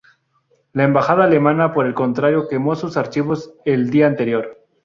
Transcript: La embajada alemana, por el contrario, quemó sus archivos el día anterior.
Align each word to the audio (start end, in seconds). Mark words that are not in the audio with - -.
La 0.73 0.83
embajada 0.83 1.25
alemana, 1.25 1.75
por 1.75 1.85
el 1.85 1.93
contrario, 1.93 2.47
quemó 2.47 2.75
sus 2.75 2.97
archivos 2.97 3.53
el 3.65 3.91
día 3.91 4.07
anterior. 4.07 4.57